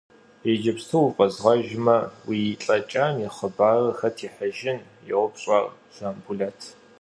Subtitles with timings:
[0.51, 1.97] Иджыпсту уфӏэзгъэжмэ,
[2.27, 6.59] уи лӏэкӏам и хъыбарыр хэт ихьыжын?– йоупщӏ ар Жамбулэт.